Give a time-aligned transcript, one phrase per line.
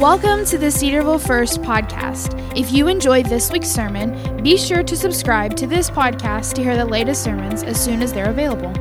[0.00, 2.32] Welcome to the Cedarville First podcast.
[2.58, 6.74] If you enjoyed this week's sermon, be sure to subscribe to this podcast to hear
[6.74, 8.72] the latest sermons as soon as they're available.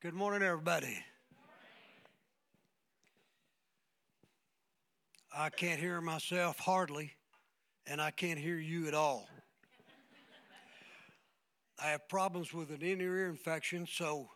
[0.00, 0.96] Good morning, everybody.
[5.36, 7.14] I can't hear myself hardly,
[7.88, 9.28] and I can't hear you at all.
[11.82, 14.28] I have problems with an inner ear infection, so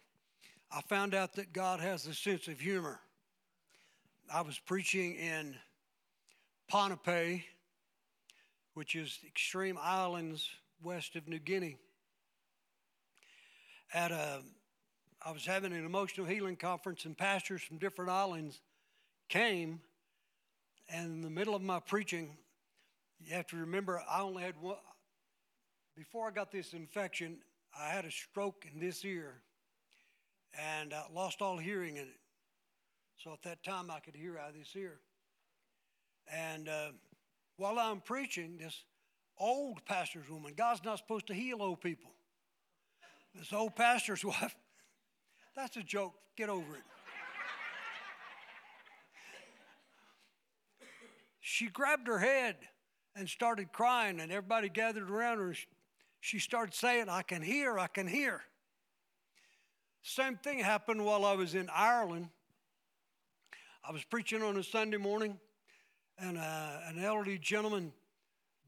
[0.71, 3.01] I found out that God has a sense of humor.
[4.33, 5.57] I was preaching in
[6.71, 7.43] Ponape,
[8.75, 10.49] which is extreme islands
[10.83, 11.79] west of New Guinea.
[13.95, 14.43] At a,
[15.25, 18.61] I was having an emotional healing conference, and pastors from different islands
[19.31, 19.81] came.
[20.91, 22.37] And in the middle of my preaching,
[23.25, 24.77] you have to remember I only had one.
[25.97, 27.39] Before I got this infection,
[27.79, 29.41] I had a stroke in this ear
[30.57, 32.21] and I lost all hearing in it.
[33.23, 35.01] So at that time, I could hear out of this ear.
[36.33, 36.91] And uh,
[37.57, 38.85] while I'm preaching, this
[39.39, 42.11] old pastor's woman, God's not supposed to heal old people.
[43.35, 44.57] This old pastor's wife,
[45.57, 46.15] that's a joke.
[46.37, 46.83] Get over it.
[51.41, 52.57] she grabbed her head
[53.17, 55.55] and started crying, and everybody gathered around her.
[56.21, 58.43] She started saying, I can hear, I can hear.
[60.03, 62.29] Same thing happened while I was in Ireland.
[63.85, 65.39] I was preaching on a Sunday morning,
[66.19, 67.93] and uh, an elderly gentleman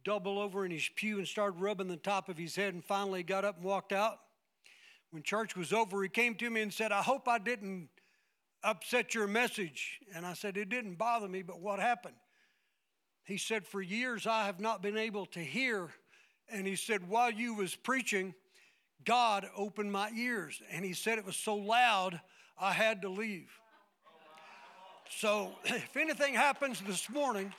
[0.04, 3.22] doubled over in his pew and started rubbing the top of his head and finally
[3.22, 4.18] got up and walked out.
[5.10, 7.88] When church was over, he came to me and said, I hope I didn't
[8.62, 10.00] upset your message.
[10.14, 12.14] And I said, It didn't bother me, but what happened?
[13.24, 15.90] He said, For years I have not been able to hear.
[16.48, 18.34] And he said, While you was preaching,
[19.04, 20.60] God opened my ears.
[20.70, 22.20] And he said it was so loud,
[22.58, 23.50] I had to leave.
[25.10, 27.52] So if anything happens this morning,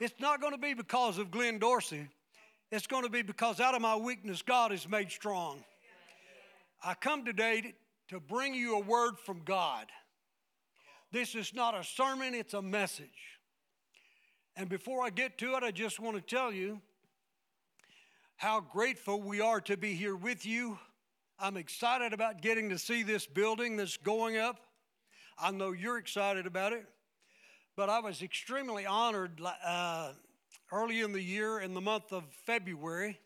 [0.00, 2.08] it's not going to be because of Glenn Dorsey.
[2.70, 5.62] It's going to be because out of my weakness, God is made strong.
[6.82, 7.74] I come today
[8.08, 9.86] to bring you a word from God.
[11.12, 13.38] This is not a sermon, it's a message.
[14.56, 16.80] And before I get to it, I just want to tell you
[18.36, 20.78] how grateful we are to be here with you.
[21.38, 24.60] I'm excited about getting to see this building that's going up.
[25.38, 26.86] I know you're excited about it.
[27.76, 30.12] But I was extremely honored uh,
[30.70, 33.18] early in the year, in the month of February.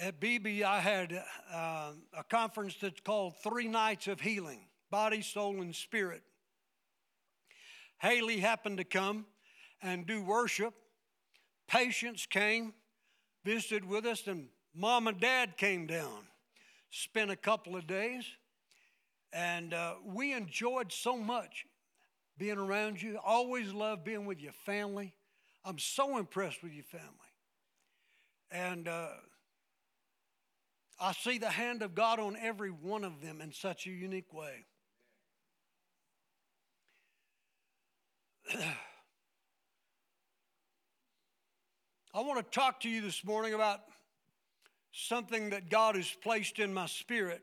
[0.00, 5.62] At BB, I had uh, a conference that's called Three Nights of Healing Body, Soul,
[5.62, 6.22] and Spirit.
[8.00, 9.26] Haley happened to come
[9.80, 10.74] and do worship.
[11.68, 12.72] Patients came
[13.48, 16.26] visited with us, and mom and dad came down,
[16.90, 18.26] spent a couple of days,
[19.32, 21.64] and uh, we enjoyed so much
[22.36, 23.18] being around you.
[23.24, 25.14] Always love being with your family.
[25.64, 27.08] I'm so impressed with your family.
[28.50, 29.12] And uh,
[31.00, 34.34] I see the hand of God on every one of them in such a unique
[34.34, 34.66] way.
[42.18, 43.78] I want to talk to you this morning about
[44.90, 47.40] something that God has placed in my spirit.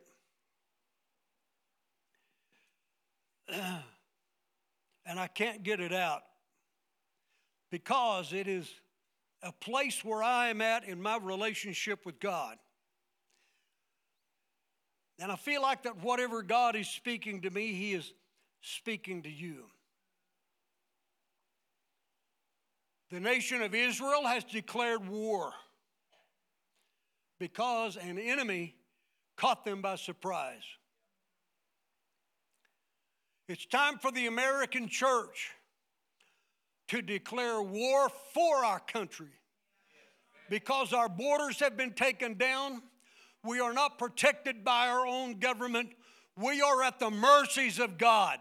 [3.47, 6.23] and I can't get it out
[7.71, 8.69] because it is
[9.41, 12.57] a place where I am at in my relationship with God.
[15.19, 18.11] And I feel like that whatever God is speaking to me, He is
[18.59, 19.67] speaking to you.
[23.11, 25.53] The nation of Israel has declared war
[27.39, 28.75] because an enemy
[29.35, 30.63] caught them by surprise.
[33.47, 35.51] It's time for the American church
[36.87, 39.29] to declare war for our country
[40.49, 42.81] because our borders have been taken down.
[43.43, 45.89] We are not protected by our own government.
[46.37, 48.39] We are at the mercies of God.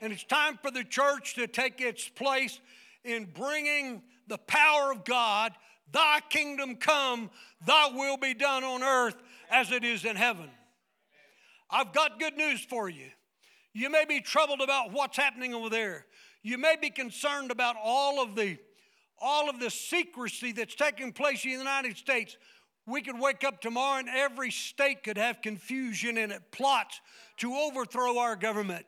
[0.00, 2.58] And it's time for the church to take its place
[3.04, 5.52] in bringing the power of God,
[5.90, 7.30] thy kingdom come,
[7.66, 9.16] thy will be done on earth
[9.50, 10.50] as it is in heaven.
[11.70, 13.08] I've got good news for you.
[13.72, 16.06] You may be troubled about what's happening over there.
[16.42, 18.58] You may be concerned about all of the
[19.24, 22.36] all of the secrecy that's taking place in the United States.
[22.86, 27.00] We could wake up tomorrow and every state could have confusion in it, plots
[27.36, 28.86] to overthrow our government.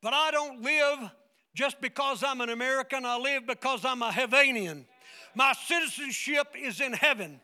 [0.00, 1.10] But I don't live
[1.54, 4.86] just because I'm an American, I live because I'm a Heavenian.
[5.34, 7.40] My citizenship is in heaven.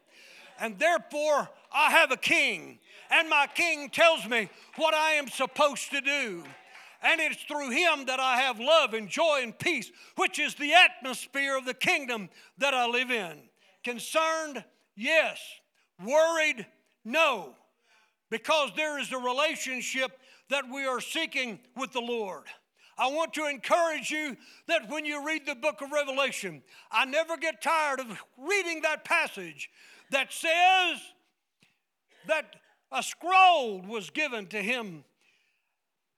[0.59, 2.79] And therefore, I have a king.
[3.11, 6.45] And my king tells me what I am supposed to do.
[7.03, 10.75] And it's through him that I have love and joy and peace, which is the
[10.75, 12.29] atmosphere of the kingdom
[12.59, 13.39] that I live in.
[13.83, 14.63] Concerned?
[14.97, 15.41] Yes.
[16.05, 16.67] Worried?
[17.05, 17.55] No.
[18.29, 20.13] Because there is a relationship
[20.51, 22.45] that we are seeking with the Lord.
[23.01, 24.37] I want to encourage you
[24.67, 26.63] that when you read the book of Revelation,
[26.93, 28.07] I never get tired of
[28.37, 29.71] reading that passage
[30.11, 31.01] that says
[32.29, 32.57] that
[32.93, 35.03] a scroll was given to him.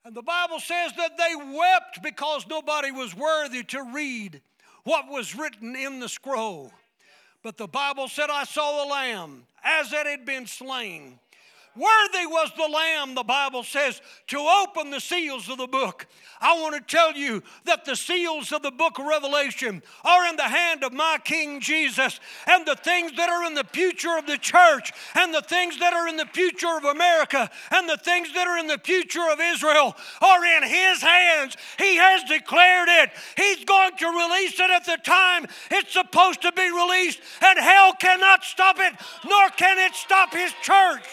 [0.05, 4.43] And the Bible says that they wept because nobody was worthy to read
[4.83, 6.73] what was written in the scroll.
[7.45, 11.21] But the Bible said, I saw a lamb as it had been slain
[11.75, 16.07] Worthy was the Lamb, the Bible says, to open the seals of the book.
[16.39, 20.37] I want to tell you that the seals of the book of Revelation are in
[20.37, 24.27] the hand of my King Jesus, and the things that are in the future of
[24.27, 28.35] the church, and the things that are in the future of America, and the things
[28.35, 31.57] that are in the future of Israel are in His hands.
[31.79, 33.11] He has declared it.
[33.37, 37.95] He's going to release it at the time it's supposed to be released, and hell
[37.95, 38.93] cannot stop it,
[39.27, 41.05] nor can it stop His church.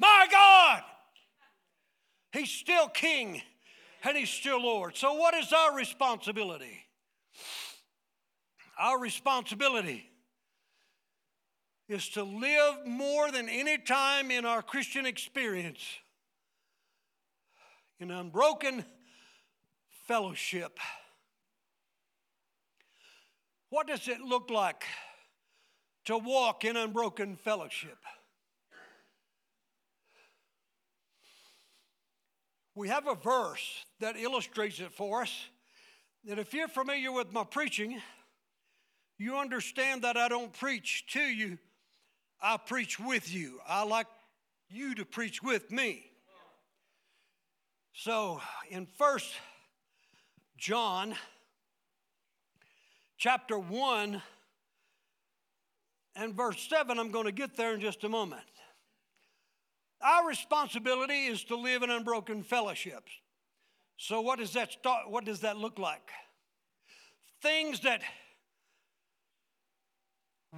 [0.00, 0.82] My God!
[2.32, 3.42] He's still king
[4.04, 4.96] and he's still Lord.
[4.96, 6.84] So, what is our responsibility?
[8.78, 10.08] Our responsibility
[11.88, 15.80] is to live more than any time in our Christian experience
[17.98, 18.84] in unbroken
[20.06, 20.78] fellowship.
[23.70, 24.84] What does it look like
[26.04, 27.98] to walk in unbroken fellowship?
[32.78, 35.46] We have a verse that illustrates it for us.
[36.24, 38.00] That if you're familiar with my preaching,
[39.18, 41.58] you understand that I don't preach to you,
[42.40, 43.58] I preach with you.
[43.68, 44.06] I like
[44.70, 46.04] you to preach with me.
[47.94, 48.40] So
[48.70, 49.32] in First
[50.56, 51.14] John
[53.16, 54.22] chapter 1
[56.14, 58.42] and verse 7, I'm going to get there in just a moment.
[60.00, 63.10] Our responsibility is to live in unbroken fellowships.
[63.96, 65.10] So, what does that start?
[65.10, 66.10] What does that look like?
[67.42, 68.02] Things that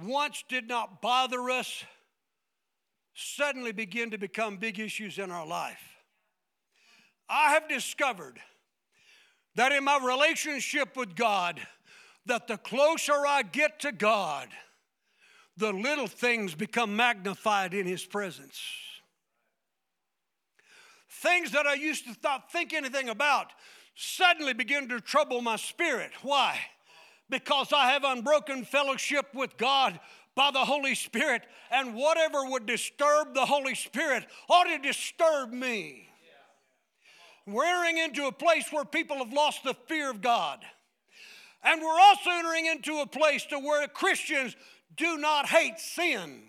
[0.03, 1.83] once did not bother us
[3.13, 5.81] suddenly begin to become big issues in our life.
[7.27, 8.39] I have discovered
[9.55, 11.59] that in my relationship with God,
[12.25, 14.47] that the closer I get to God,
[15.57, 18.61] the little things become magnified in His presence.
[21.21, 23.47] Things that I used to not think anything about
[23.93, 26.09] suddenly begin to trouble my spirit.
[26.23, 26.59] Why?
[27.29, 29.99] Because I have unbroken fellowship with God
[30.33, 36.07] by the Holy Spirit, and whatever would disturb the Holy Spirit ought to disturb me.
[37.45, 40.59] We're entering into a place where people have lost the fear of God.
[41.63, 44.55] And we're also entering into a place to where Christians
[44.97, 46.41] do not hate sin.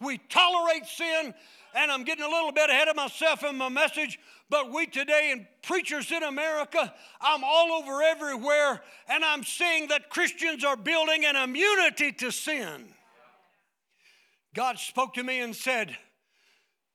[0.00, 1.34] We tolerate sin
[1.74, 4.18] and I'm getting a little bit ahead of myself in my message,
[4.48, 10.10] but we today, and preachers in America, I'm all over everywhere, and I'm seeing that
[10.10, 12.86] Christians are building an immunity to sin.
[14.54, 15.96] God spoke to me and said,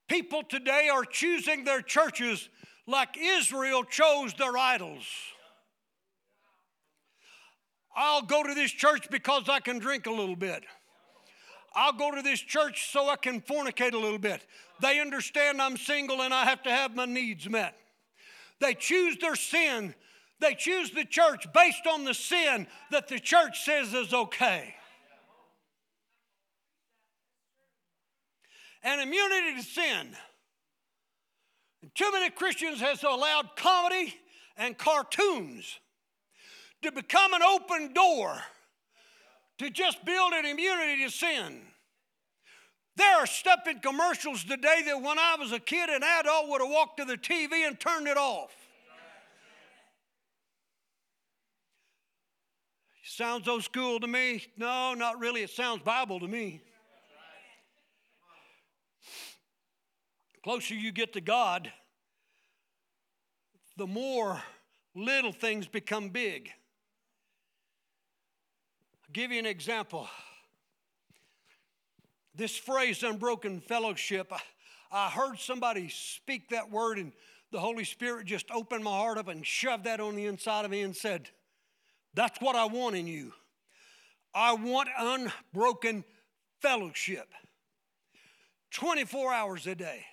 [0.08, 2.50] People today are choosing their churches
[2.88, 5.06] like Israel chose their idols.
[7.96, 10.64] I'll go to this church because I can drink a little bit.
[11.76, 14.46] I'll go to this church so I can fornicate a little bit.
[14.82, 17.76] They understand I'm single and I have to have my needs met.
[18.60, 19.94] They choose their sin.
[20.40, 24.76] They choose the church based on the sin that the church says is okay.
[28.84, 30.16] And immunity to sin.
[31.96, 34.16] Too many Christians has allowed comedy
[34.58, 35.80] and cartoons
[36.82, 38.38] to become an open door
[39.58, 41.62] to just build an immunity to sin.
[43.00, 46.60] There are stuff in commercials today that when I was a kid, an adult would
[46.60, 48.52] have walked to the TV and turned it off.
[53.02, 54.46] Sounds old school to me.
[54.58, 55.44] No, not really.
[55.44, 56.62] It sounds Bible to me.
[60.44, 61.72] closer you get to God,
[63.78, 64.42] the more
[64.94, 66.50] little things become big.
[69.04, 70.10] I'll give you an example.
[72.40, 74.32] This phrase, unbroken fellowship,
[74.94, 77.12] I, heard somebody speak that word, and
[77.52, 80.72] the Holy Spirit just opened my heart up and shoved that on the inside of
[80.72, 81.30] me and said,
[82.14, 83.34] That's what I want in you
[84.34, 86.06] I want unbroken
[86.62, 87.28] fellowship
[88.72, 90.06] 24 hours a day.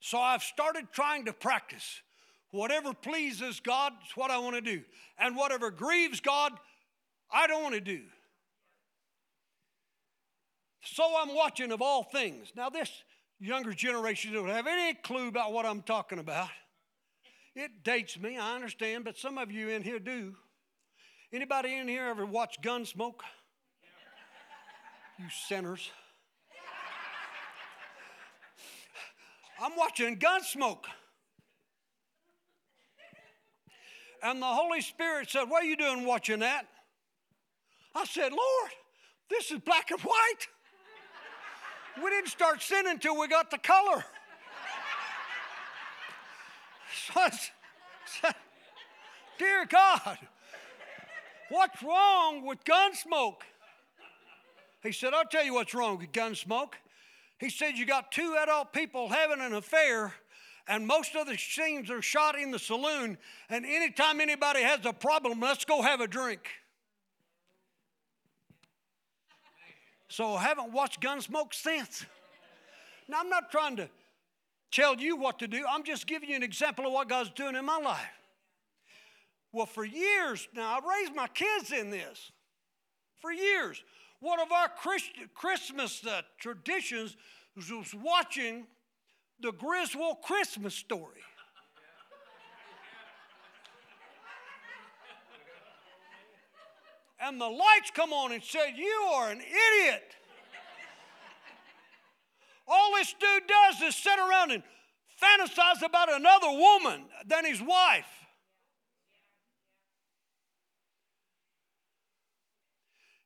[0.00, 2.02] So I've started trying to practice.
[2.50, 4.82] Whatever pleases God is what I want to do.
[5.18, 6.52] And whatever grieves God,
[7.32, 8.02] I don't want to do.
[10.82, 12.52] So I'm watching of all things.
[12.56, 12.90] Now, this
[13.38, 16.48] younger generation don't have any clue about what I'm talking about.
[17.54, 20.34] It dates me, I understand, but some of you in here do.
[21.32, 23.20] Anybody in here ever watch Gunsmoke?
[25.18, 25.90] You sinners.
[29.60, 30.84] I'm watching Gunsmoke.
[34.22, 36.66] And the Holy Spirit said, What are you doing watching that?
[37.94, 38.70] I said, Lord,
[39.28, 40.48] this is black and white.
[42.02, 44.04] We didn't start sinning until we got the color.
[47.14, 48.30] So
[49.38, 50.18] Dear God,
[51.48, 53.42] what's wrong with Gunsmoke?
[54.82, 56.74] He said, I'll tell you what's wrong with Gunsmoke.
[57.38, 60.12] He said, You got two adult people having an affair,
[60.68, 63.16] and most of the scenes are shot in the saloon.
[63.48, 66.42] And anytime anybody has a problem, let's go have a drink.
[70.10, 72.04] So I haven't watched Gunsmoke since.
[73.08, 73.88] Now, I'm not trying to
[74.72, 77.54] tell you what to do, I'm just giving you an example of what God's doing
[77.54, 78.00] in my life.
[79.52, 82.32] Well, for years now, I've raised my kids in this.
[83.20, 83.82] For years.
[84.20, 87.16] One of our Christ- Christmas uh, traditions
[87.56, 88.66] was watching
[89.40, 91.20] the Griswold Christmas story.
[97.22, 100.16] And the lights come on and said, You are an idiot.
[102.66, 104.62] All this dude does is sit around and
[105.20, 108.06] fantasize about another woman than his wife.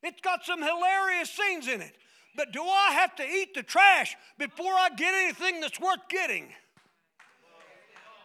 [0.03, 1.93] It's got some hilarious scenes in it.
[2.37, 6.49] But do I have to eat the trash before I get anything that's worth getting?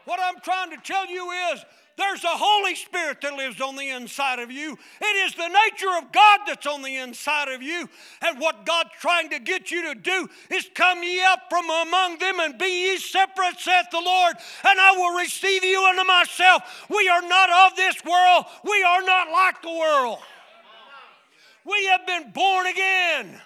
[0.06, 1.64] What I'm trying to tell you is
[2.00, 4.78] there's a Holy Spirit that lives on the inside of you.
[5.02, 7.90] It is the nature of God that's on the inside of you.
[8.22, 12.18] And what God's trying to get you to do is come ye up from among
[12.20, 14.36] them and be ye separate, saith the Lord,
[14.68, 16.86] and I will receive you unto myself.
[16.90, 20.20] We are not of this world, we are not like the world.
[21.66, 23.42] We have been born again.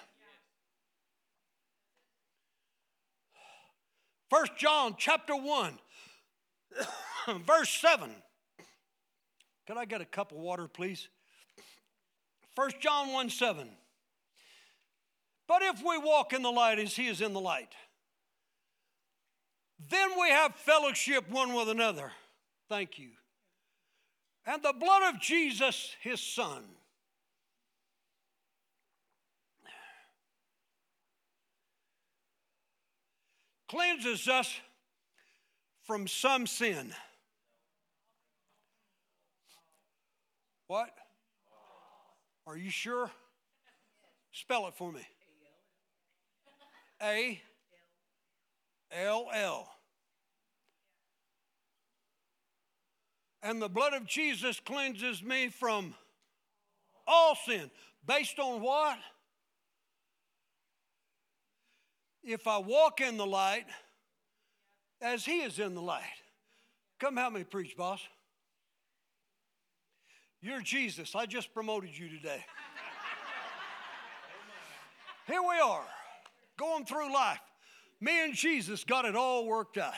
[4.30, 5.78] First John chapter 1,
[7.46, 8.10] verse 7.
[9.66, 11.08] Can I get a cup of water, please?
[12.54, 13.68] First John 1 7.
[15.46, 17.74] But if we walk in the light as he is in the light,
[19.90, 22.12] then we have fellowship one with another.
[22.68, 23.10] Thank you.
[24.46, 26.62] And the blood of Jesus, his son
[33.68, 34.54] cleanses us
[35.82, 36.92] from some sin.
[40.66, 40.90] What?
[42.46, 43.10] Are you sure?
[44.32, 45.06] Spell it for me.
[47.02, 47.40] A
[48.92, 49.68] L L.
[53.42, 55.94] And the blood of Jesus cleanses me from
[57.06, 57.70] all sin.
[58.06, 58.98] Based on what?
[62.24, 63.66] if I walk in the light
[65.00, 66.02] as He is in the light.
[66.98, 68.00] Come help me preach, boss.
[70.44, 71.14] You're Jesus.
[71.14, 72.44] I just promoted you today.
[75.26, 75.86] Here we are,
[76.58, 77.40] going through life.
[77.98, 79.94] Me and Jesus got it all worked out.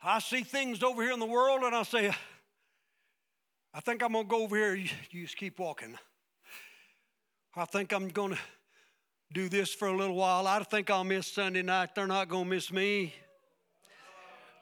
[0.00, 2.14] I see things over here in the world and I say,
[3.74, 4.76] I think I'm going to go over here.
[4.76, 5.98] You, just keep walking.
[7.56, 8.38] I think I'm going to
[9.32, 10.46] do this for a little while.
[10.46, 11.96] I think I'll miss Sunday night.
[11.96, 13.12] They're not going to miss me.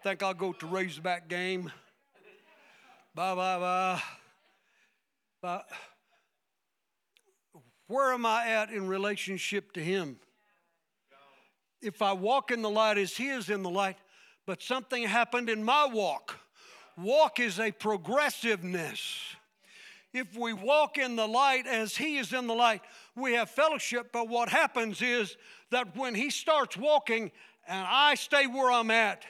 [0.00, 1.70] I think I'll go to Razorback game.
[3.14, 4.02] Bye, bye, bye.
[5.40, 5.68] But
[7.86, 10.18] where am I at in relationship to Him?
[11.80, 13.96] If I walk in the light as He is in the light,
[14.46, 16.38] but something happened in my walk.
[16.96, 19.34] Walk is a progressiveness
[20.12, 22.82] if we walk in the light as He is in the light,
[23.16, 24.10] we have fellowship.
[24.12, 25.36] But what happens is
[25.70, 27.32] that when He starts walking
[27.66, 29.24] and I stay where I'm at,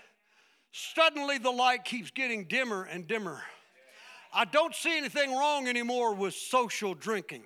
[0.72, 3.42] suddenly the light keeps getting dimmer and dimmer.
[4.32, 7.42] I don't see anything wrong anymore with social drinking.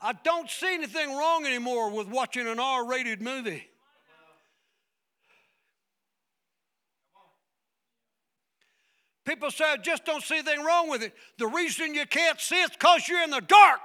[0.00, 3.66] I don't see anything wrong anymore with watching an R rated movie.
[9.24, 11.14] People say, I just don't see anything wrong with it.
[11.38, 13.80] The reason you can't see it's because you're in the dark.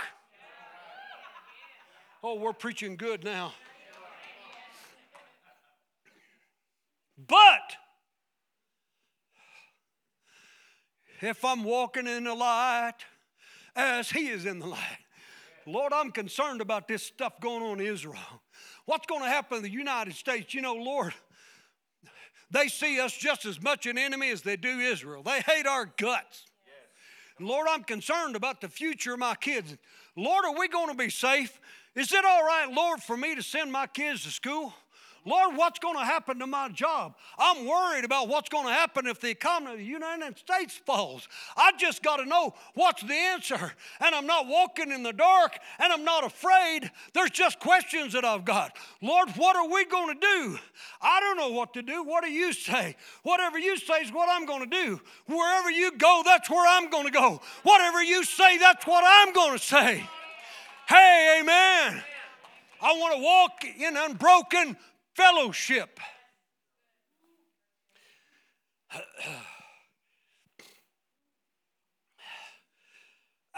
[2.21, 3.53] Oh, we're preaching good now.
[7.27, 7.77] But
[11.21, 12.95] if I'm walking in the light
[13.75, 14.97] as He is in the light,
[15.65, 18.17] Lord, I'm concerned about this stuff going on in Israel.
[18.85, 20.53] What's going to happen in the United States?
[20.53, 21.13] You know, Lord,
[22.49, 25.21] they see us just as much an enemy as they do Israel.
[25.21, 26.45] They hate our guts.
[27.39, 29.77] Lord, I'm concerned about the future of my kids.
[30.15, 31.59] Lord, are we going to be safe?
[31.95, 34.73] Is it all right, Lord, for me to send my kids to school?
[35.29, 37.13] Lord, what's going to happen to my job?
[37.37, 41.27] I'm worried about what's going to happen if the economy of the United States falls.
[41.55, 43.73] I just got to know what's the answer.
[43.99, 46.89] And I'm not walking in the dark and I'm not afraid.
[47.13, 48.75] There's just questions that I've got.
[49.03, 50.57] Lord, what are we going to do?
[50.99, 52.03] I don't know what to do.
[52.03, 52.95] What do you say?
[53.21, 54.99] Whatever you say is what I'm going to do.
[55.27, 57.39] Wherever you go, that's where I'm going to go.
[57.61, 60.03] Whatever you say, that's what I'm going to say.
[60.87, 62.03] Hey, amen.
[62.81, 64.77] I want to walk in unbroken
[65.19, 65.99] fellowship.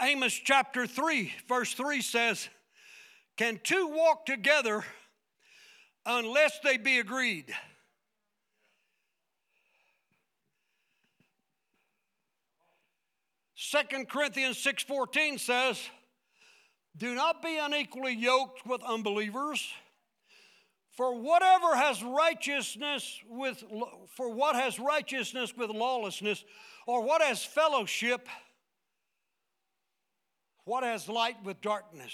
[0.00, 2.48] Amos chapter 3, verse 3 says,
[3.36, 4.84] Can two walk together
[6.04, 7.54] unless they be agreed?
[13.54, 15.80] Second Corinthians 6:14 says,
[16.96, 19.72] Do not be unequally yoked with unbelievers.
[20.92, 23.64] For whatever has righteousness with
[24.10, 26.44] for what has righteousness with lawlessness,
[26.86, 28.28] or what has fellowship,
[30.64, 32.12] what has light with darkness?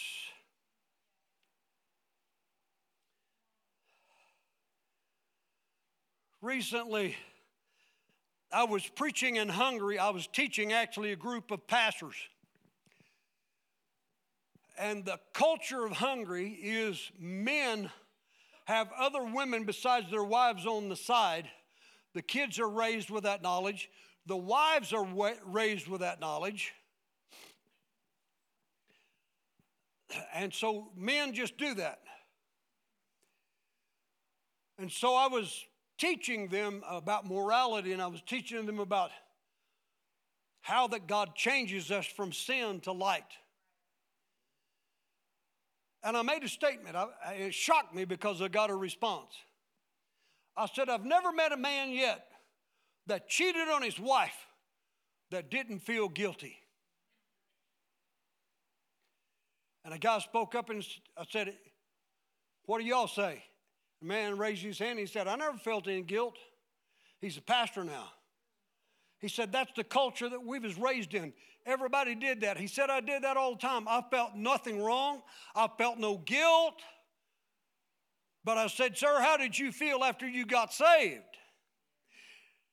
[6.41, 7.17] Recently,
[8.53, 9.99] I was preaching in Hungary.
[9.99, 12.15] I was teaching actually a group of pastors.
[14.79, 17.91] And the culture of Hungary is men
[18.69, 21.49] have other women besides their wives on the side.
[22.13, 23.89] The kids are raised with that knowledge.
[24.27, 25.07] The wives are
[25.47, 26.75] raised with that knowledge.
[30.35, 32.01] And so men just do that.
[34.79, 35.65] And so I was
[35.97, 39.11] teaching them about morality and I was teaching them about
[40.61, 43.33] how that God changes us from sin to light.
[46.03, 46.97] And I made a statement.
[46.97, 49.35] I, it shocked me because I got a response.
[50.57, 52.27] I said, I've never met a man yet
[53.07, 54.47] that cheated on his wife
[55.31, 56.57] that didn't feel guilty.
[59.85, 60.85] And a guy spoke up and
[61.17, 61.55] I said,
[62.67, 63.43] What do y'all say?
[64.01, 64.99] The man raised his hand.
[64.99, 66.37] And he said, I never felt any guilt.
[67.21, 68.11] He's a pastor now.
[69.21, 71.33] He said, That's the culture that we was raised in.
[71.67, 72.57] Everybody did that.
[72.57, 73.87] He said, I did that all the time.
[73.89, 75.23] I felt nothing wrong,
[75.55, 76.81] I felt no guilt.
[78.45, 81.23] But I said, Sir, how did you feel after you got saved?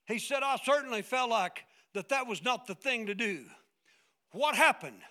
[0.08, 1.63] He said, I certainly felt like
[1.95, 3.45] that that was not the thing to do.
[4.31, 5.01] What happened?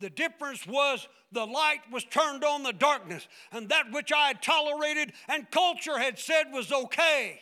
[0.00, 4.42] The difference was the light was turned on the darkness, and that which I had
[4.42, 7.40] tolerated and culture had said was okay.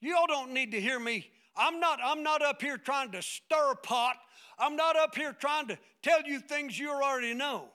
[0.00, 3.22] You all don't need to hear me I'm not, I'm not up here trying to
[3.22, 4.16] stir a pot.
[4.58, 7.68] I'm not up here trying to tell you things you already know.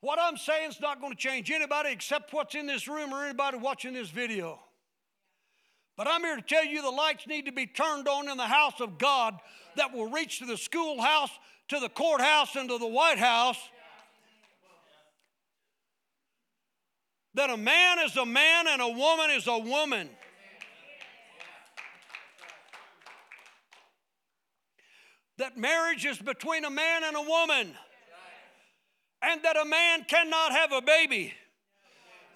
[0.00, 3.24] What I'm saying is not going to change anybody except what's in this room or
[3.24, 4.58] anybody watching this video.
[5.96, 8.46] But I'm here to tell you the lights need to be turned on in the
[8.46, 9.38] house of God
[9.76, 11.30] that will reach to the schoolhouse,
[11.68, 13.58] to the courthouse, and to the White House.
[17.34, 20.10] That a man is a man and a woman is a woman.
[25.42, 27.74] That marriage is between a man and a woman,
[29.22, 31.32] and that a man cannot have a baby.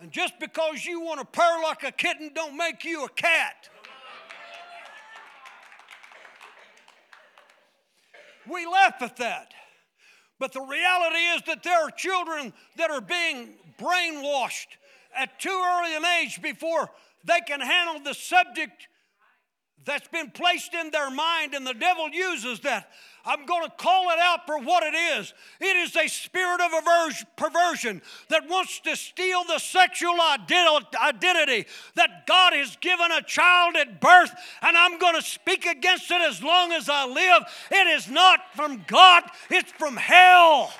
[0.00, 3.68] And just because you want to purr like a kitten, don't make you a cat.
[8.50, 9.52] We laugh at that.
[10.40, 14.66] But the reality is that there are children that are being brainwashed
[15.16, 16.90] at too early an age before
[17.24, 18.88] they can handle the subject
[19.84, 22.90] that's been placed in their mind, and the devil uses that.
[23.24, 25.34] I'm going to call it out for what it is.
[25.60, 26.70] It is a spirit of
[27.36, 34.00] perversion that wants to steal the sexual identity that God has given a child at
[34.00, 37.42] birth, and I'm going to speak against it as long as I live.
[37.72, 40.72] It is not from God, it's from hell.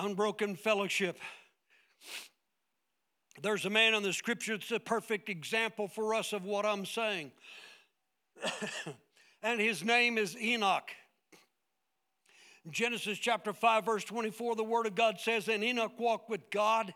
[0.00, 1.18] Unbroken fellowship.
[3.42, 6.84] There's a man in the scripture that's a perfect example for us of what I'm
[6.84, 7.32] saying.
[9.42, 10.90] and his name is Enoch.
[12.70, 16.92] Genesis chapter 5, verse 24, the word of God says, And Enoch walked with God,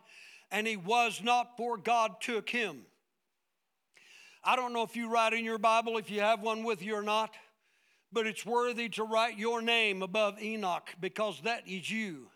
[0.51, 2.85] and he was not, for God took him.
[4.43, 6.95] I don't know if you write in your Bible, if you have one with you
[6.95, 7.33] or not,
[8.13, 12.27] but it's worthy to write your name above Enoch because that is you.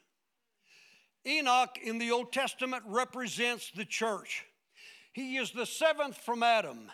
[1.27, 4.45] Enoch in the Old Testament represents the church.
[5.13, 6.89] He is the seventh from Adam.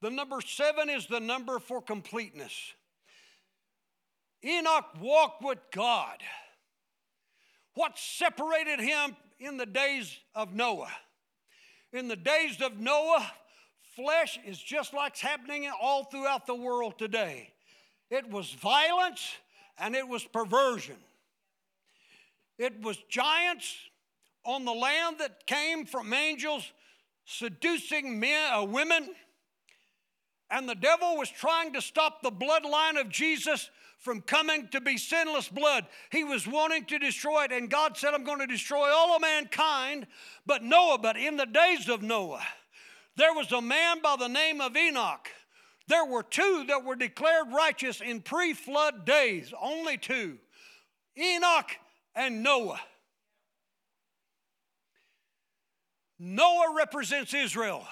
[0.00, 2.72] The number seven is the number for completeness.
[4.44, 6.22] Enoch walked with God.
[7.74, 10.92] What separated him in the days of Noah?
[11.92, 13.30] In the days of Noah,
[13.96, 17.52] flesh is just like it's happening all throughout the world today.
[18.10, 19.34] It was violence
[19.78, 20.96] and it was perversion.
[22.58, 23.74] It was giants
[24.44, 26.72] on the land that came from angels
[27.24, 29.10] seducing men, uh, women.
[30.50, 34.96] And the devil was trying to stop the bloodline of Jesus from coming to be
[34.96, 35.86] sinless blood.
[36.10, 37.52] He was wanting to destroy it.
[37.52, 40.06] And God said, I'm going to destroy all of mankind
[40.46, 40.98] but Noah.
[40.98, 42.42] But in the days of Noah,
[43.16, 45.28] there was a man by the name of Enoch.
[45.88, 50.38] There were two that were declared righteous in pre flood days, only two
[51.18, 51.76] Enoch
[52.14, 52.80] and Noah.
[56.18, 57.86] Noah represents Israel.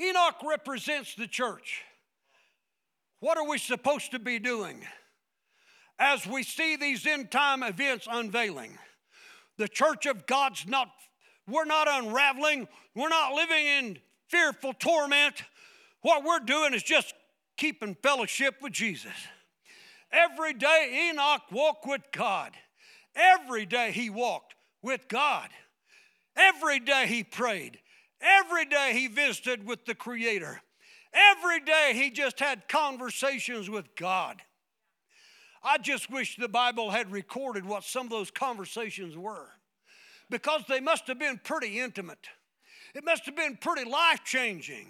[0.00, 1.82] Enoch represents the church.
[3.20, 4.84] What are we supposed to be doing
[5.98, 8.78] as we see these end time events unveiling?
[9.56, 10.88] The church of God's not,
[11.48, 15.42] we're not unraveling, we're not living in fearful torment.
[16.02, 17.12] What we're doing is just
[17.56, 19.12] keeping fellowship with Jesus.
[20.10, 22.52] Every day Enoch walked with God.
[23.14, 25.48] Every day he walked with God.
[26.36, 27.80] Every day he prayed.
[28.20, 30.60] Every day he visited with the Creator.
[31.12, 34.42] Every day he just had conversations with God.
[35.62, 39.48] I just wish the Bible had recorded what some of those conversations were
[40.30, 42.28] because they must have been pretty intimate.
[42.94, 44.86] It must have been pretty life changing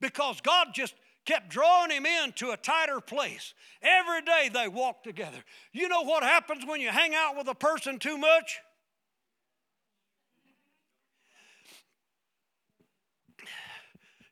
[0.00, 3.54] because God just kept drawing him into a tighter place.
[3.82, 5.38] Every day they walked together.
[5.72, 8.60] You know what happens when you hang out with a person too much?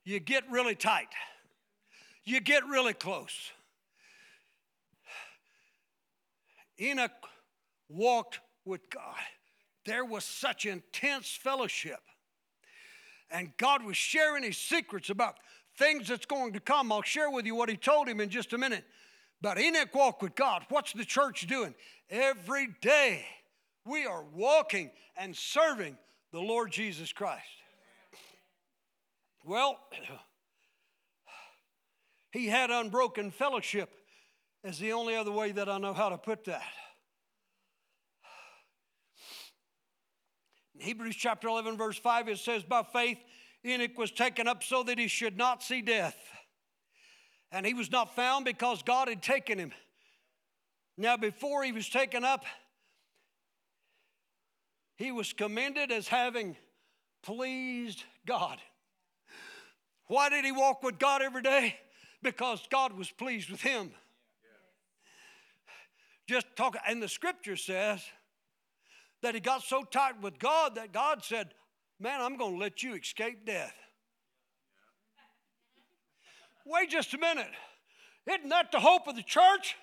[0.05, 1.09] You get really tight.
[2.24, 3.51] You get really close.
[6.81, 7.11] Enoch
[7.88, 9.16] walked with God.
[9.85, 12.01] There was such intense fellowship.
[13.31, 15.37] And God was sharing his secrets about
[15.79, 16.93] things that's going to come.
[16.93, 18.85] I'll share with you what he told him in just a minute.
[19.41, 20.64] But Enoch walked with God.
[20.69, 21.75] What's the church doing?
[22.11, 23.25] Every day
[23.85, 25.97] we are walking and serving
[26.33, 27.45] the Lord Jesus Christ.
[29.45, 29.79] Well,
[32.33, 33.91] he had unbroken fellowship,
[34.64, 36.62] is the only other way that I know how to put that.
[40.75, 43.19] In Hebrews chapter 11, verse 5, it says, By faith,
[43.64, 46.16] Enoch was taken up so that he should not see death.
[47.51, 49.73] And he was not found because God had taken him.
[50.97, 52.44] Now, before he was taken up,
[54.97, 56.57] he was commended as having
[57.23, 58.59] pleased God.
[60.09, 61.77] Why did he walk with God every day?
[62.23, 63.92] Because God was pleased with him.
[66.29, 68.03] Just talk, and the scripture says
[69.23, 71.55] that he got so tight with God that God said,
[72.01, 73.75] Man, I'm going to let you escape death.
[76.65, 77.51] Wait just a minute.
[78.27, 79.75] Isn't that the hope of the church?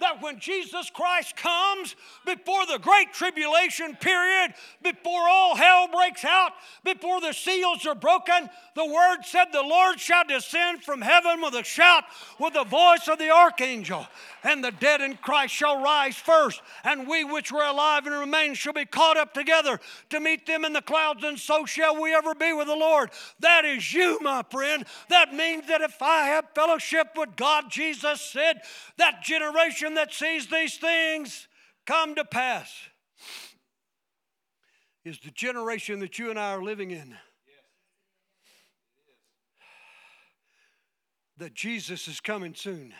[0.00, 6.52] That when Jesus Christ comes, before the great tribulation period, before all hell breaks out,
[6.84, 11.54] before the seals are broken, the word said, The Lord shall descend from heaven with
[11.54, 12.04] a shout,
[12.38, 14.06] with the voice of the archangel,
[14.42, 18.54] and the dead in Christ shall rise first, and we which were alive and remain
[18.54, 19.80] shall be caught up together
[20.10, 23.10] to meet them in the clouds, and so shall we ever be with the Lord.
[23.40, 24.84] That is you, my friend.
[25.08, 28.60] That means that if I have fellowship with God, Jesus said,
[28.96, 31.48] that generation that sees these things
[31.84, 32.72] come to pass
[35.04, 37.14] is the generation that you and I are living in.
[41.36, 42.94] That Jesus is coming soon.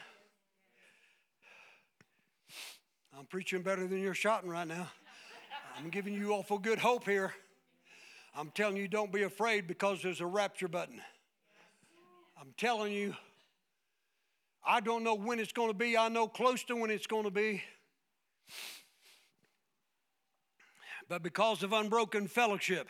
[3.19, 4.91] I'm preaching better than you're shouting right now.
[5.79, 7.33] I'm giving you awful good hope here.
[8.37, 11.01] I'm telling you, don't be afraid because there's a rapture button.
[12.39, 13.15] I'm telling you,
[14.67, 15.97] I don't know when it's going to be.
[15.97, 17.63] I know close to when it's going to be.
[21.09, 22.89] But because of unbroken fellowship,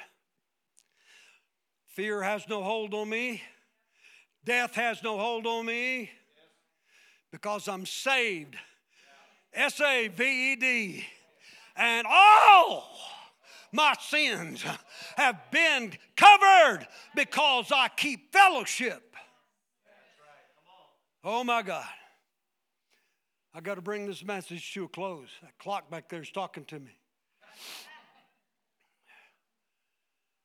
[1.89, 3.43] fear has no hold on me,
[4.45, 6.11] death has no hold on me,
[7.33, 8.57] because I'm saved.
[9.53, 11.05] S A V E D.
[11.77, 12.89] And all
[13.73, 14.65] my sins
[15.17, 19.13] have been covered because I keep fellowship.
[21.27, 21.87] Oh my God.
[23.55, 25.29] I got to bring this message to a close.
[25.41, 26.99] That clock back there is talking to me.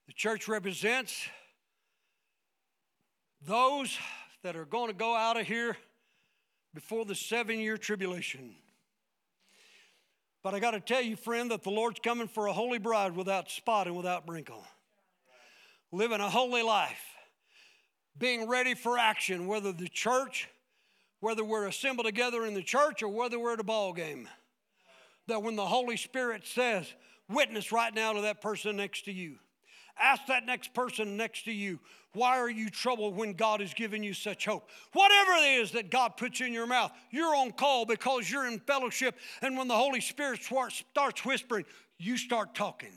[0.07, 1.27] The church represents
[3.45, 3.97] those
[4.43, 5.75] that are going to go out of here
[6.73, 8.55] before the seven year tribulation.
[10.41, 13.17] But I got to tell you, friend, that the Lord's coming for a holy bride
[13.17, 14.63] without spot and without wrinkle.
[15.91, 17.03] Living a holy life,
[18.17, 20.47] being ready for action, whether the church,
[21.19, 24.27] whether we're assembled together in the church or whether we're at a ball game.
[25.27, 26.91] That when the Holy Spirit says,
[27.27, 29.35] witness right now to that person next to you.
[30.01, 31.79] Ask that next person next to you,
[32.13, 34.69] why are you troubled when God has given you such hope?
[34.93, 38.59] Whatever it is that God puts in your mouth, you're on call because you're in
[38.59, 39.15] fellowship.
[39.41, 41.65] And when the Holy Spirit starts whispering,
[41.97, 42.93] you start talking.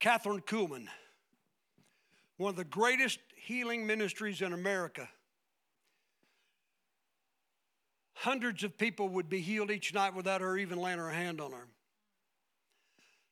[0.00, 0.86] Kathryn Kuhlman,
[2.36, 5.08] one of the greatest healing ministries in America
[8.20, 11.52] hundreds of people would be healed each night without her even laying her hand on
[11.52, 11.68] them.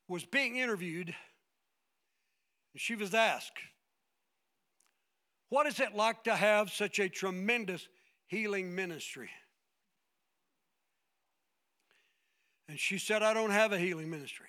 [0.08, 3.58] Was being interviewed, and she was asked,
[5.50, 7.86] What is it like to have such a tremendous
[8.28, 9.28] healing ministry?
[12.66, 14.46] And she said, I don't have a healing ministry.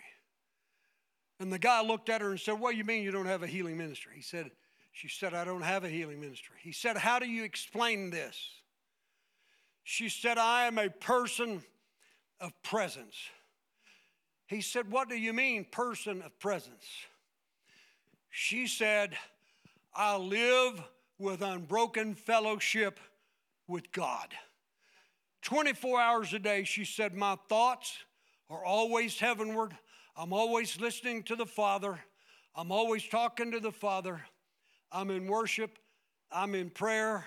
[1.40, 3.44] And the guy looked at her and said, What do you mean you don't have
[3.44, 4.14] a healing ministry?
[4.16, 4.52] He said,
[4.92, 6.56] She said, I don't have a healing ministry.
[6.62, 8.38] He said, How do you explain this?
[9.84, 11.64] She said, I am a person
[12.40, 13.16] of presence.
[14.48, 16.86] He said, What do you mean, person of presence?
[18.30, 19.18] She said,
[19.96, 20.82] I live
[21.18, 23.00] with unbroken fellowship
[23.68, 24.34] with God.
[25.42, 27.98] 24 hours a day, she said, My thoughts
[28.50, 29.76] are always heavenward.
[30.22, 31.98] I'm always listening to the Father.
[32.54, 34.20] I'm always talking to the Father.
[34.92, 35.80] I'm in worship.
[36.30, 37.26] I'm in prayer.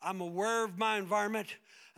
[0.00, 1.48] I'm aware of my environment.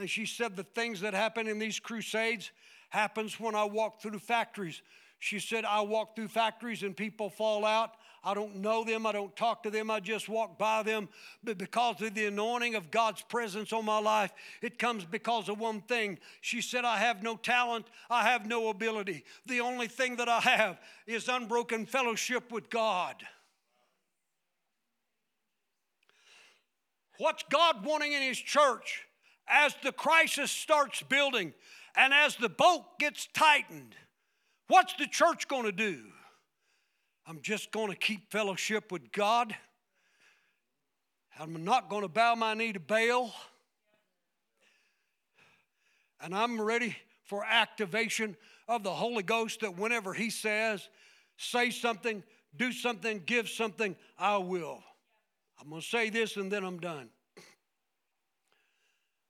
[0.00, 2.50] And she said the things that happen in these crusades
[2.90, 4.82] happens when I walk through factories.
[5.20, 7.92] She said, I walk through factories and people fall out.
[8.26, 9.06] I don't know them.
[9.06, 9.90] I don't talk to them.
[9.90, 11.08] I just walk by them.
[11.42, 15.58] But because of the anointing of God's presence on my life, it comes because of
[15.58, 16.18] one thing.
[16.42, 17.86] She said, I have no talent.
[18.10, 19.24] I have no ability.
[19.46, 23.14] The only thing that I have is unbroken fellowship with God.
[27.18, 29.06] What's God wanting in His church?
[29.48, 31.54] as the crisis starts building
[31.94, 33.94] and as the boat gets tightened,
[34.68, 36.02] what's the church going to do?
[37.28, 39.52] I'm just going to keep fellowship with God.
[41.40, 43.34] I'm not going to bow my knee to Baal.
[46.20, 48.36] And I'm ready for activation
[48.68, 50.88] of the Holy Ghost that whenever He says,
[51.36, 52.22] say something,
[52.56, 54.82] do something, give something, I will.
[55.60, 57.08] I'm going to say this and then I'm done.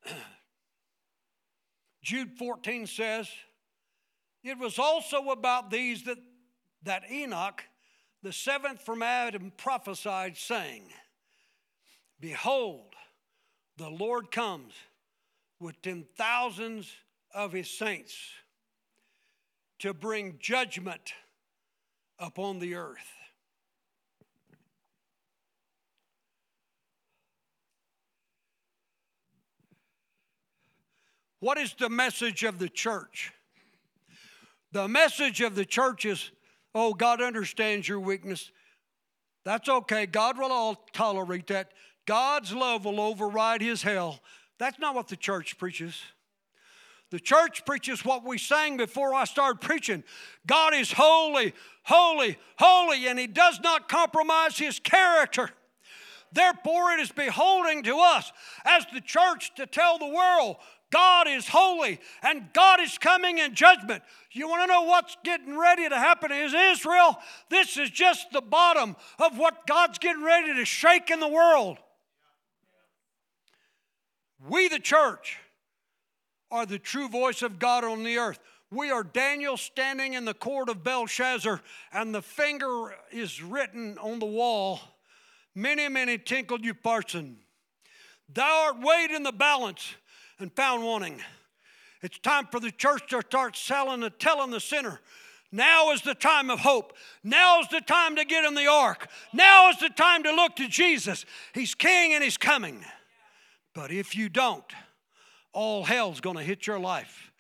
[2.03, 3.29] Jude 14 says,
[4.45, 6.19] It was also about these that,
[6.83, 7.65] that Enoch,
[8.23, 10.85] the seventh from Adam, prophesied, saying,
[12.21, 12.95] Behold,
[13.77, 14.73] the Lord comes
[15.61, 16.91] with ten thousands
[17.35, 18.17] of his saints
[19.79, 21.13] to bring judgment
[22.19, 23.13] upon the earth.
[31.41, 33.33] What is the message of the church?
[34.73, 36.31] The message of the church is
[36.77, 38.51] oh, God understands your weakness.
[39.45, 40.07] That's okay.
[40.07, 41.73] God will all tolerate that.
[42.07, 44.21] God's love will override his hell.
[44.59, 46.01] That's not what the church preaches.
[47.11, 50.05] The church preaches what we sang before I started preaching.
[50.47, 55.51] God is holy, holy, holy, and he does not compromise his character.
[56.33, 58.33] Therefore, it is beholding to us
[58.65, 60.57] as the church to tell the world
[60.93, 64.03] God is holy and God is coming in judgment.
[64.33, 67.19] You want to know what's getting ready to happen is Israel.
[67.51, 71.79] This is just the bottom of what God's getting ready to shake in the world.
[74.49, 75.39] We, the church,
[76.51, 78.39] are the true voice of God on the earth.
[78.71, 81.61] We are Daniel standing in the court of Belshazzar,
[81.93, 84.81] and the finger is written on the wall.
[85.55, 87.37] Mene, mene tekel upharsin.
[88.29, 89.95] Thou art weighed in the balance
[90.39, 91.21] and found wanting.
[92.03, 95.01] It's time for the church to start selling and telling the sinner.
[95.53, 96.93] Now is the time of hope.
[97.25, 99.09] Now is the time to get in the ark.
[99.33, 101.25] Now is the time to look to Jesus.
[101.55, 102.85] He's king and he's coming.
[103.75, 104.65] But if you don't,
[105.53, 107.31] all hell's going to hit your life.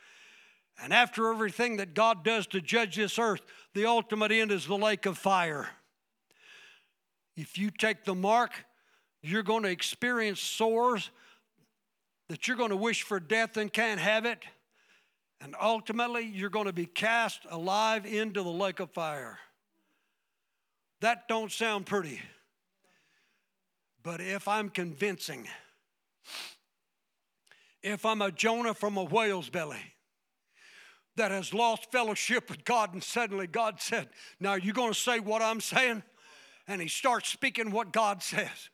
[0.82, 3.40] And after everything that God does to judge this earth,
[3.74, 5.68] the ultimate end is the lake of fire.
[7.36, 8.52] If you take the mark,
[9.22, 11.10] you're going to experience sores
[12.28, 14.42] that you're going to wish for death and can't have it.
[15.40, 19.38] And ultimately, you're going to be cast alive into the lake of fire.
[21.00, 22.20] That don't sound pretty.
[24.02, 25.46] But if I'm convincing,
[27.82, 29.82] if I'm a Jonah from a whale's belly
[31.16, 34.08] that has lost fellowship with God, and suddenly God said,
[34.40, 36.02] Now you're going to say what I'm saying?
[36.68, 38.70] And he starts speaking what God says.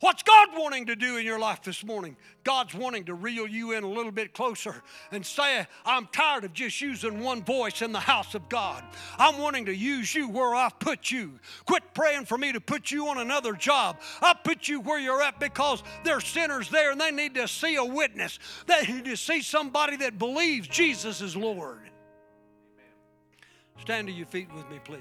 [0.00, 2.16] What's God wanting to do in your life this morning?
[2.44, 6.52] God's wanting to reel you in a little bit closer and say, I'm tired of
[6.52, 8.84] just using one voice in the house of God.
[9.18, 11.40] I'm wanting to use you where I've put you.
[11.66, 13.98] Quit praying for me to put you on another job.
[14.22, 17.74] I put you where you're at because there's sinners there and they need to see
[17.74, 18.38] a witness.
[18.68, 21.80] They need to see somebody that believes Jesus is Lord.
[23.80, 25.00] Stand to your feet with me, please.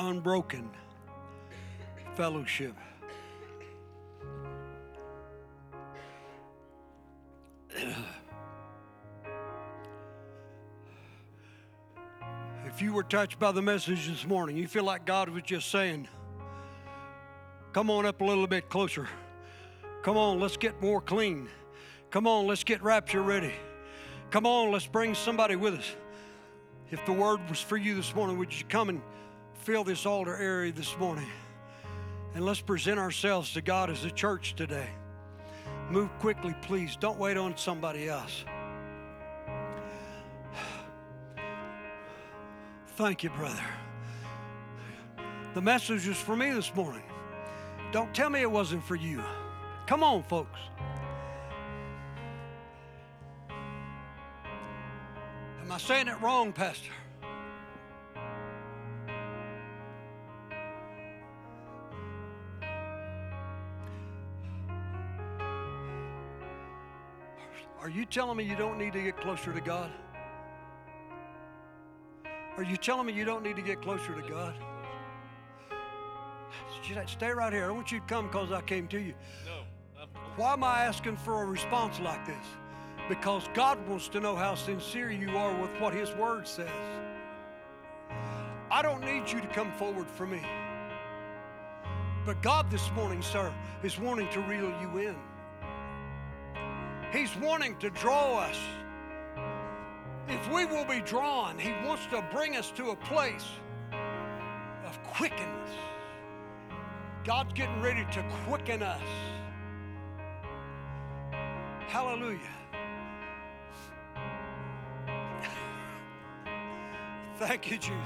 [0.00, 0.70] Unbroken
[2.14, 2.74] fellowship.
[12.66, 15.70] If you were touched by the message this morning, you feel like God was just
[15.70, 16.08] saying,
[17.72, 19.06] Come on up a little bit closer.
[20.02, 21.48] Come on, let's get more clean.
[22.10, 23.52] Come on, let's get rapture ready.
[24.30, 25.94] Come on, let's bring somebody with us.
[26.90, 29.02] If the word was for you this morning, would you come and
[29.62, 31.28] fill this altar area this morning.
[32.34, 34.88] And let's present ourselves to God as a church today.
[35.90, 36.96] Move quickly, please.
[36.96, 38.44] Don't wait on somebody else.
[42.96, 43.64] Thank you, brother.
[45.54, 47.02] The message was for me this morning.
[47.92, 49.22] Don't tell me it wasn't for you.
[49.86, 50.60] Come on, folks.
[55.60, 56.92] Am I saying it wrong, Pastor?
[67.80, 69.90] Are you telling me you don't need to get closer to God?
[72.56, 74.54] Are you telling me you don't need to get closer to God?
[77.06, 77.66] Stay right here.
[77.66, 79.14] I want you to come because I came to you.
[79.46, 80.06] No.
[80.36, 82.46] Why am I asking for a response like this?
[83.08, 86.68] Because God wants to know how sincere you are with what His Word says.
[88.70, 90.42] I don't need you to come forward for me.
[92.26, 95.16] But God this morning, sir, is wanting to reel you in.
[97.12, 98.56] He's wanting to draw us.
[100.28, 103.46] If we will be drawn, He wants to bring us to a place
[104.86, 105.70] of quickenness.
[107.24, 109.02] God's getting ready to quicken us.
[111.88, 112.38] Hallelujah.
[117.38, 117.96] thank you, Jesus.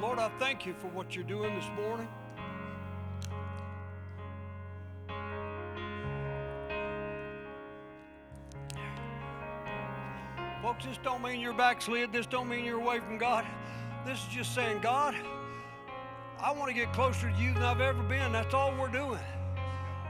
[0.00, 2.08] Lord, I thank you for what you're doing this morning.
[10.62, 12.12] Folks, this don't mean you're backslid.
[12.12, 13.46] This don't mean you're away from God.
[14.04, 15.14] This is just saying, God,
[16.38, 18.32] I want to get closer to you than I've ever been.
[18.32, 19.20] That's all we're doing.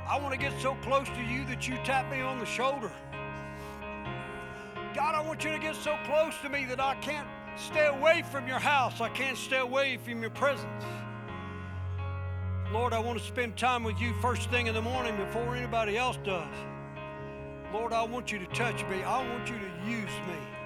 [0.09, 2.91] I want to get so close to you that you tap me on the shoulder.
[4.93, 8.25] God, I want you to get so close to me that I can't stay away
[8.33, 9.01] from your house.
[9.01, 10.85] I can't stay away from your presence.
[12.72, 15.97] Lord, I want to spend time with you first thing in the morning before anybody
[15.97, 16.49] else does.
[17.73, 19.03] Lord, I want you to touch me.
[19.05, 20.60] I want you to use me.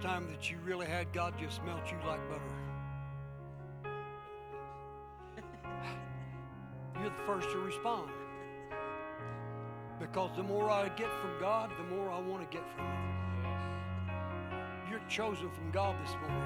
[0.00, 2.42] Time that you really had God just melt you like butter?
[7.00, 8.10] You're the first to respond.
[10.00, 13.08] Because the more I get from God, the more I want to get from Him.
[14.90, 16.42] You're chosen from God this morning.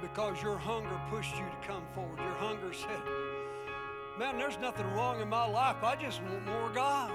[0.00, 2.18] Because your hunger pushed you to come forward.
[2.18, 3.02] Your hunger said,
[4.18, 5.82] Man, there's nothing wrong in my life.
[5.82, 7.12] I just want more God.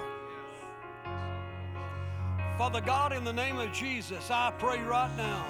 [2.58, 5.46] Father God, in the name of Jesus, I pray right now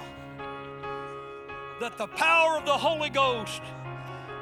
[1.79, 3.63] that the power of the Holy Ghost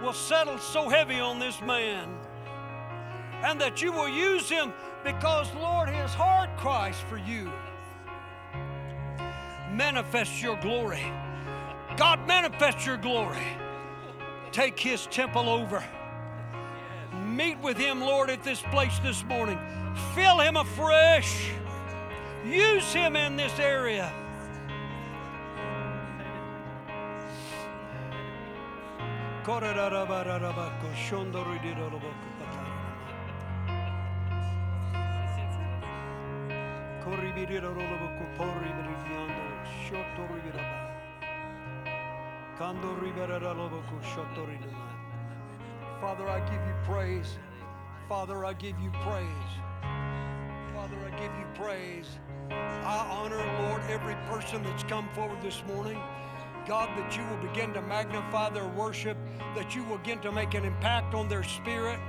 [0.04, 2.10] will settle so heavy on this man
[3.42, 4.74] and that you will use him
[5.06, 7.50] because, Lord, his heart cries for you.
[9.72, 11.10] Manifest your glory.
[11.96, 13.48] God, manifest your glory.
[14.52, 15.82] Take his temple over.
[17.28, 19.58] Meet with him, Lord, at this place this morning.
[20.14, 21.54] Fill him afresh.
[22.50, 24.12] Use him in this area.
[46.02, 47.38] Father, I give you praise.
[48.08, 49.52] Father, I give you praise.
[50.74, 52.20] Father, I give you praise.
[52.52, 56.00] I honor, Lord, every person that's come forward this morning.
[56.68, 59.18] God, that you will begin to magnify their worship,
[59.56, 62.00] that you will begin to make an impact on their spirit,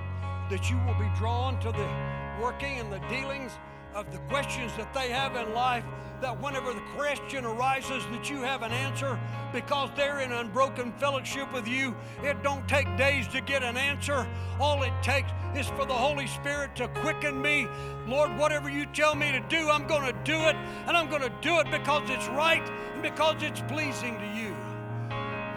[0.51, 3.53] that you will be drawn to the working and the dealings
[3.99, 5.82] of the questions that they have in life,
[6.20, 9.18] that whenever the question arises, that you have an answer
[9.53, 11.96] because they're in unbroken fellowship with you.
[12.22, 14.26] It don't take days to get an answer.
[14.61, 17.66] All it takes is for the Holy Spirit to quicken me.
[18.07, 20.55] Lord, whatever you tell me to do, I'm going to do it,
[20.86, 24.55] and I'm going to do it because it's right and because it's pleasing to you.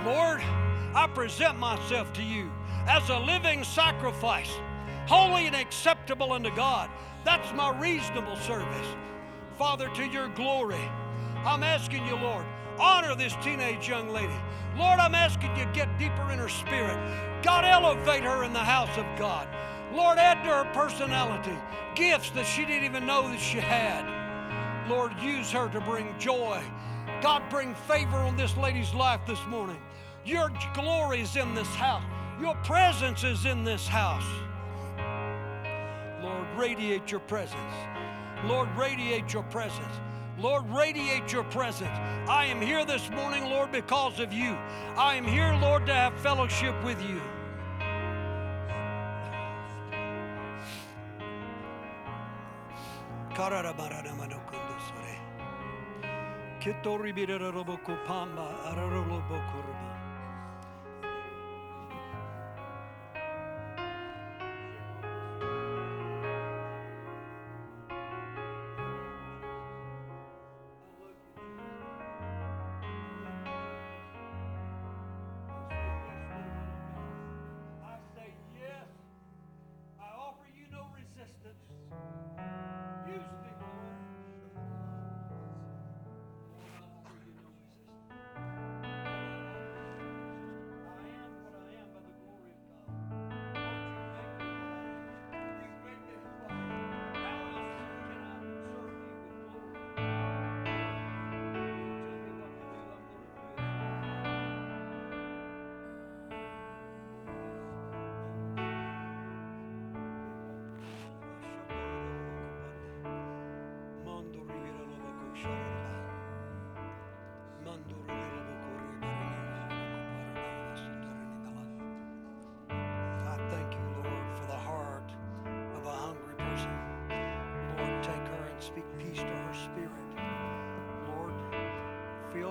[0.03, 0.41] Lord,
[0.95, 2.49] I present myself to you
[2.87, 4.51] as a living sacrifice,
[5.07, 6.89] holy and acceptable unto God.
[7.23, 8.87] That's my reasonable service.
[9.57, 10.81] Father, to your glory,
[11.45, 12.45] I'm asking you, Lord,
[12.79, 14.33] honor this teenage young lady.
[14.77, 16.97] Lord, I'm asking you get deeper in her spirit.
[17.43, 19.47] God, elevate her in the house of God.
[19.93, 21.57] Lord, add to her personality
[21.95, 24.07] gifts that she didn't even know that she had.
[24.89, 26.63] Lord, use her to bring joy.
[27.21, 29.79] God, bring favor on this lady's life this morning.
[30.25, 32.03] Your glory is in this house.
[32.39, 34.25] Your presence is in this house.
[36.61, 37.73] Radiate your presence.
[38.45, 39.95] Lord, radiate your presence.
[40.37, 41.97] Lord, radiate your presence.
[42.29, 44.55] I am here this morning, Lord, because of you.
[44.95, 47.19] I am here, Lord, to have fellowship with you.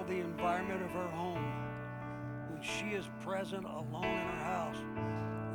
[0.00, 1.44] Fill the environment of her home
[2.50, 4.76] when she is present alone in her house.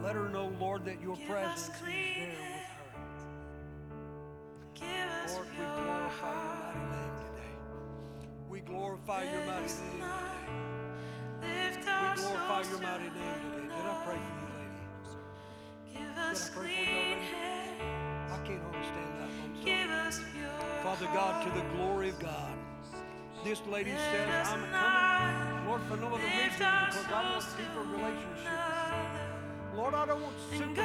[0.04, 2.38] Let her know, Lord, that your Give presence is there with
[2.72, 2.96] her.
[4.76, 6.44] Give us Lord, we glorify
[6.74, 7.54] your mighty name today.
[8.50, 10.06] We glorify your mighty name today.
[11.42, 13.76] lift We glorify your mighty name today.
[13.76, 14.84] Did I pray for you, lady?
[15.94, 18.32] Give I us pray for you hands.
[18.32, 19.30] I can't understand that.
[19.44, 19.66] I'm.
[19.66, 22.54] Give us pure Father God, to the glory of God,
[23.46, 28.42] This lady says, I'm coming, Lord, for no other reason because I want deeper relationship
[28.42, 29.78] with you.
[29.78, 30.82] Lord, I don't want superficial,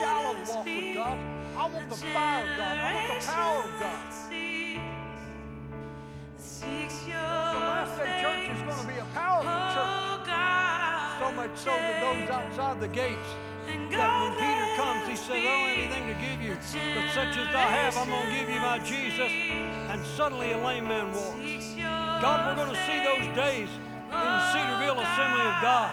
[0.00, 1.18] shallow walk with God.
[1.52, 2.78] I want the fire of God.
[2.80, 4.08] I want the power of God.
[7.04, 10.32] The last day church is going to be a powerful church.
[11.20, 13.36] So much so that those outside the gates,
[13.68, 17.36] that when Peter comes, he says, I don't have anything to give you, but such
[17.36, 19.30] as I have, I'm going to give you my Jesus.
[19.92, 21.61] And suddenly a lame man walks.
[22.22, 25.90] God, we're going to see those days in the Cedarville Assembly of God.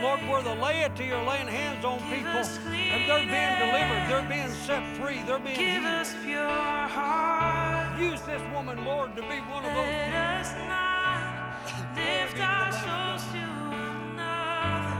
[0.00, 4.48] Lord, where the laity are laying hands on people and they're being delivered, they're being
[4.64, 5.84] set free, they're being Give healed.
[5.84, 8.00] us pure heart.
[8.00, 10.18] Use this woman, Lord, to be one of those Let people.
[10.40, 11.20] us not
[11.96, 13.44] lift our souls to
[14.16, 14.96] another.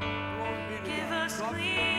[0.00, 1.26] Glory be to Give God.
[1.26, 1.97] us God, you clean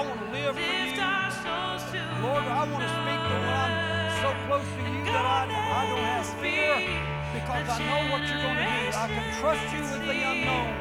[0.00, 0.96] I want to live for you.
[0.96, 3.76] our souls to Lord, I want to speak to when I'm
[4.24, 6.72] so close to you that I, I don't have fear
[7.36, 8.96] because I know what you're going to do.
[8.96, 10.72] I can trust you with the unknown.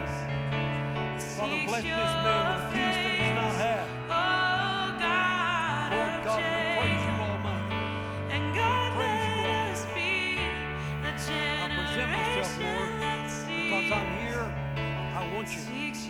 [1.36, 3.84] Father, bless this man with peace that he's not had.
[4.08, 7.76] Oh Lord God, we praise you, Almighty.
[8.32, 9.76] and God praise you, let Lord.
[9.76, 10.40] us be
[11.04, 12.88] the I present myself, Lord,
[13.68, 14.48] because I'm here.
[15.12, 15.60] I want you.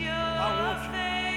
[0.05, 1.28] I want you.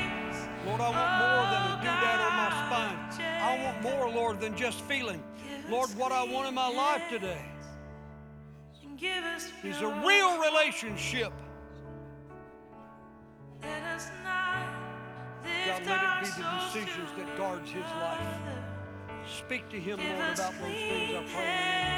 [0.67, 2.99] Lord, I want more than a doodad on my spine.
[3.21, 5.23] I want more, Lord, than just feeling.
[5.69, 7.45] Lord, what I want in my life today
[9.65, 11.33] is a real relationship.
[15.67, 18.21] God, let it be the decisions that guards his life.
[19.27, 21.92] Speak to him, Lord, about those things I pray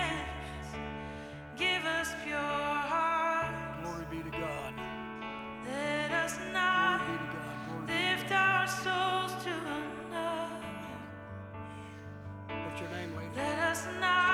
[12.85, 14.34] your name, lady?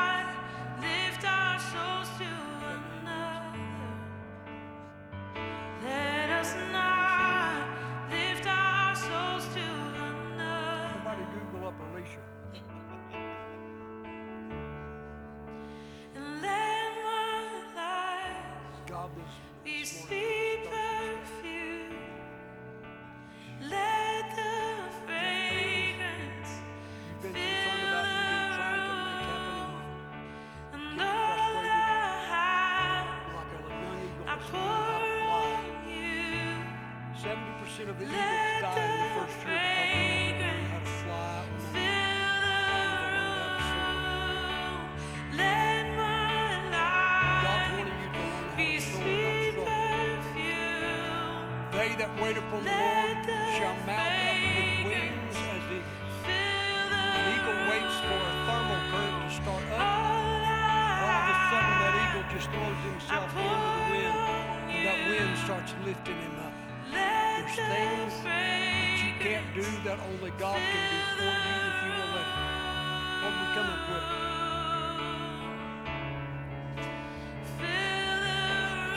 [65.91, 66.53] Lifting him up.
[66.93, 71.59] Let There's the things that you can't do that only God can do for you
[71.71, 73.23] if you will let Him.
[73.23, 74.31] Lord, we come up with it.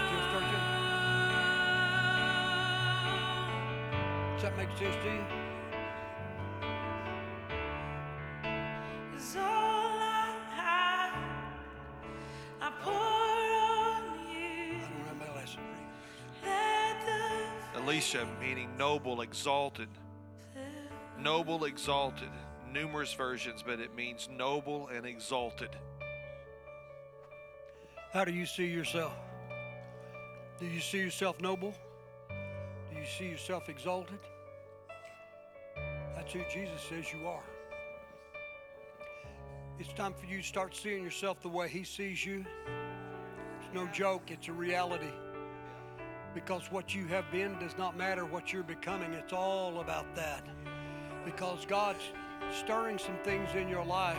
[0.05, 0.65] Still searching?
[4.33, 5.42] Does that make sense to you?
[18.39, 19.89] Meaning noble, exalted.
[21.19, 22.29] Noble, exalted.
[22.71, 25.69] Numerous versions, but it means noble and exalted.
[28.11, 29.13] How do you see yourself?
[30.59, 31.73] Do you see yourself noble?
[32.29, 34.19] Do you see yourself exalted?
[36.15, 37.43] That's who Jesus says you are.
[39.79, 42.45] It's time for you to start seeing yourself the way He sees you.
[43.59, 45.11] It's no joke, it's a reality.
[46.33, 50.43] Because what you have been does not matter what you're becoming, it's all about that.
[51.25, 52.03] Because God's
[52.51, 54.17] stirring some things in your life,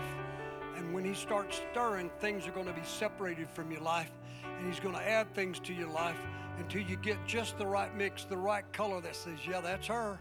[0.77, 4.11] and when He starts stirring, things are going to be separated from your life,
[4.45, 6.19] and He's going to add things to your life
[6.59, 10.19] until you get just the right mix, the right color that says, Yeah, that's her.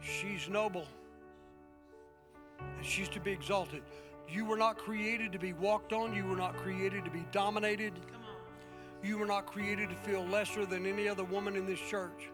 [0.00, 0.86] She's noble,
[2.58, 3.82] and she's to be exalted.
[4.28, 7.94] You were not created to be walked on, you were not created to be dominated.
[9.02, 12.30] You were not created to feel lesser than any other woman in this church.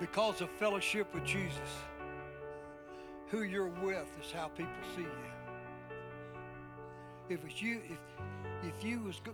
[0.00, 1.58] Because of fellowship with Jesus,
[3.28, 5.08] who you're with is how people see you.
[7.28, 7.98] If it's you, if
[8.62, 9.32] if you was go,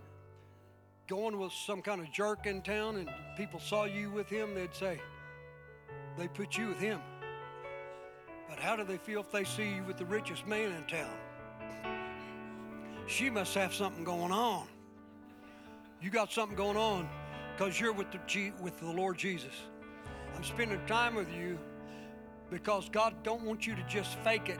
[1.07, 4.73] going with some kind of jerk in town and people saw you with him, they'd
[4.73, 5.01] say,
[6.17, 6.99] they put you with him.
[8.49, 11.13] But how do they feel if they see you with the richest man in town?
[13.07, 14.67] She must have something going on.
[16.01, 17.09] You got something going on
[17.55, 19.53] because you're with the, with the Lord Jesus.
[20.35, 21.57] I'm spending time with you
[22.51, 24.59] because God don't want you to just fake it.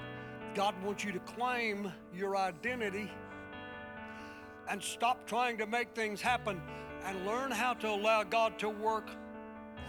[0.56, 3.12] God wants you to claim your identity
[4.70, 6.62] and stop trying to make things happen
[7.06, 9.10] and learn how to allow God to work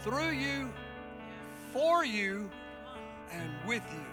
[0.01, 0.71] through you,
[1.73, 2.49] for you,
[3.31, 4.05] and with you.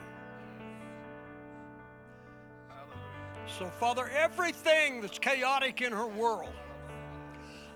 [3.59, 6.53] So, Father, everything that's chaotic in her world,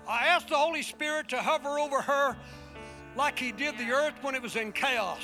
[0.07, 2.37] I ask the Holy Spirit to hover over her
[3.15, 5.23] like He did the earth when it was in chaos.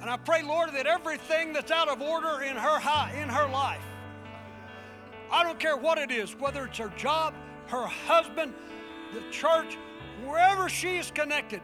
[0.00, 3.48] And I pray, Lord, that everything that's out of order in her high, in her
[3.48, 3.84] life,
[5.30, 7.32] I don't care what it is, whether it's her job,
[7.68, 8.54] her husband,
[9.14, 9.78] the church,
[10.24, 11.60] wherever she is connected,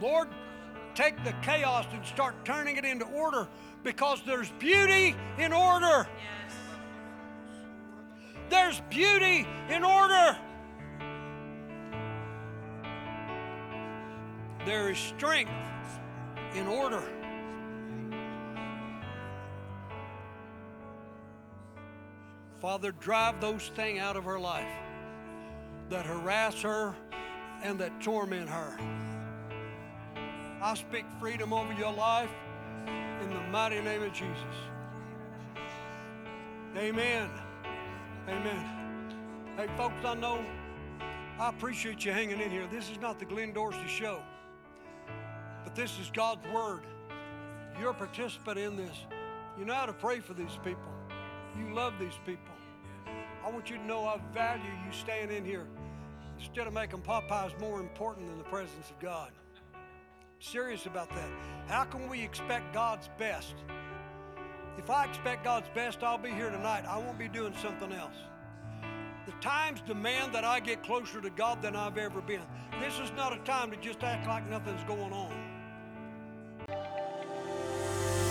[0.00, 0.28] Lord,
[0.94, 3.46] take the chaos and start turning it into order
[3.82, 6.08] because there's beauty in order.
[8.54, 10.38] There's beauty in order.
[14.64, 15.50] There is strength
[16.54, 17.02] in order.
[22.60, 24.72] Father, drive those things out of her life
[25.90, 26.94] that harass her
[27.64, 28.78] and that torment her.
[30.62, 32.30] I speak freedom over your life
[32.86, 34.54] in the mighty name of Jesus.
[36.76, 37.28] Amen.
[38.26, 38.64] Amen.
[39.58, 40.42] Hey, folks, I know
[41.38, 42.66] I appreciate you hanging in here.
[42.70, 44.22] This is not the Glenn Dorsey show,
[45.62, 46.80] but this is God's Word.
[47.78, 48.96] You're a participant in this.
[49.58, 50.90] You know how to pray for these people,
[51.58, 52.54] you love these people.
[53.44, 55.66] I want you to know I value you staying in here
[56.38, 59.32] instead of making Popeyes more important than the presence of God.
[59.74, 59.80] I'm
[60.40, 61.28] serious about that.
[61.66, 63.54] How can we expect God's best?
[64.78, 66.84] If I expect God's best, I'll be here tonight.
[66.88, 68.16] I won't be doing something else.
[69.26, 72.42] The times demand that I get closer to God than I've ever been.
[72.80, 75.32] This is not a time to just act like nothing's going on.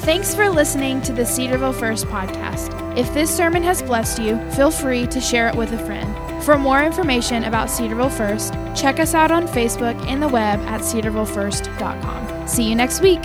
[0.03, 2.97] Thanks for listening to the Cedarville First podcast.
[2.97, 6.43] If this sermon has blessed you, feel free to share it with a friend.
[6.43, 10.81] For more information about Cedarville First, check us out on Facebook and the web at
[10.81, 12.47] cedarvillefirst.com.
[12.49, 13.21] See you next week.